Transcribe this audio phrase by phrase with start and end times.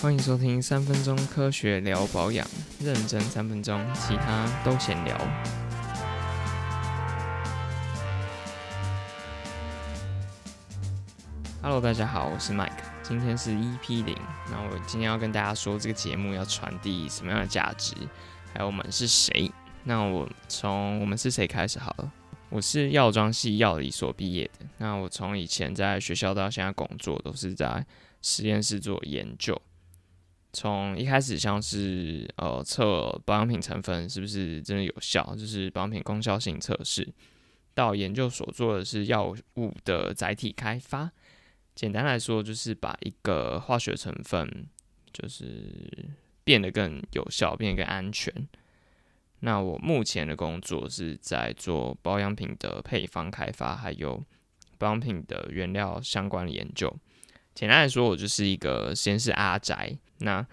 [0.00, 2.46] 欢迎收听三分钟科学聊保养，
[2.78, 5.18] 认真三分钟，其他都闲聊。
[11.60, 12.70] Hello，大家好，我是 Mike，
[13.02, 14.16] 今天是 EP 零。
[14.48, 17.92] 那我今天要跟大家说，这个节目要传递什么样的价值，
[18.54, 19.50] 还有我们是谁。
[19.82, 22.12] 那我从我们是谁开始好了。
[22.50, 24.64] 我是药妆系药理所毕业的。
[24.78, 27.84] 那我从以前在学校到现在工作，都是在
[28.22, 29.60] 实验室做研究。
[30.58, 37.08] 从一开始像是呃测保养品成分是不是真的有效，就是保养品功效性测试，
[37.74, 41.12] 到研究所做的是药物的载体开发。
[41.76, 44.66] 简单来说，就是把一个化学成分
[45.12, 45.88] 就是
[46.42, 48.34] 变得更有效，变得更安全。
[49.38, 54.20] 那我目前的工作是在做保养品的配方开发，还有
[54.76, 56.92] 保养品的原料相关的研究。
[57.58, 59.92] 简单来说，我就是一个实验室阿宅。
[60.18, 60.46] 那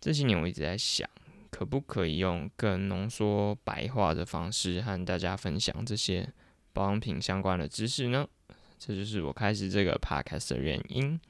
[0.00, 1.10] 这些年我一直在想，
[1.50, 6.32] 可不可以用更浓缩白话的方式和大家分享这些
[6.72, 8.24] 保养品相关的知识呢？
[8.78, 11.20] 这就是我开始这个 podcast 的原因。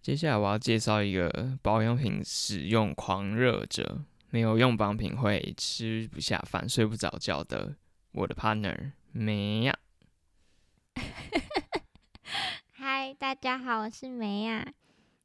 [0.00, 4.00] 接下来我要介绍一个保养品使用狂热者。
[4.30, 7.76] 没有用保养品会吃不下饭、睡不着觉的，
[8.10, 9.78] 我的 partner 梅亚。
[13.22, 14.66] 大家好，我是梅亚。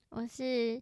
[0.10, 0.80] 我是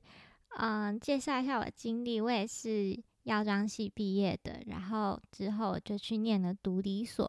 [0.58, 7.26] 嗯，介绍一下我的经历，我也是药妆系毕业的，然后之后就去念了读理所。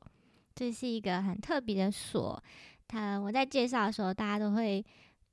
[0.56, 2.42] 这是一个很特别的所，
[2.88, 4.84] 它我在介绍的时候，大家都会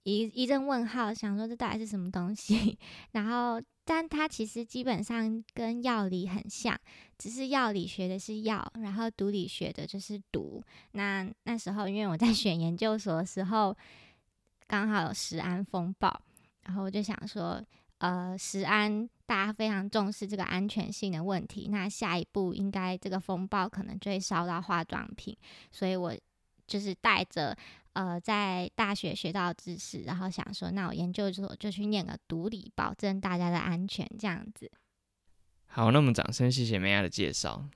[0.04, 2.78] 一一阵问号，想说这到底是什么东西，
[3.14, 3.60] 然后。
[3.86, 6.80] 但它其实基本上跟药理很像，
[7.18, 10.64] 只是药理学的是药，然后毒理学的就是毒。
[10.94, 13.76] 那那时候因为我在选研究所的时候，
[14.68, 16.22] 刚好有食安风暴，
[16.64, 17.64] 然后我就想说，
[18.00, 25.38] 呃，食安大家非常重视这个安全性的问题，那下一步应该这个风暴可能就会烧到化妆品，
[25.72, 26.14] 所以我
[26.68, 27.56] 就是带着。
[27.96, 34.72] 呃，在大学学到知识，然后想说，那我研究所就去念个毒理，保证大家的安全，这样子。
[35.68, 37.70] 好，那我们掌声谢谢梅亚的介绍。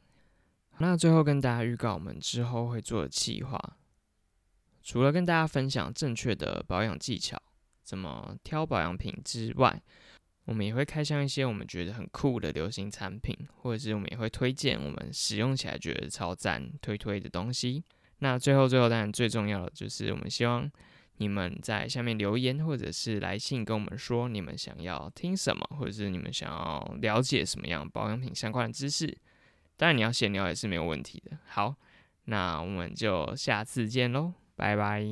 [0.80, 3.78] 那最后跟大家预告，我们之后会做的计划，
[4.88, 7.38] 除了跟大家分享正确的保养技巧，
[7.84, 9.82] 怎么挑保养品之外，
[10.46, 17.84] 我们也会开箱一些我们觉得很酷的流行产品，或者是我们也会推荐我们使用起来觉得超赞、推推的东西。
[18.20, 20.72] 那最后，最后当然最重要的就是，我们希望
[21.18, 29.18] 你们在下面留言，或者是来信跟我们说你们想要听什么，或者是你们想要了解什么样保养品相关的知识。
[29.76, 31.38] 当然，你要闲聊也是没有问题的。
[31.46, 31.76] 好，
[32.24, 35.06] 那我们就下次见喽，拜拜。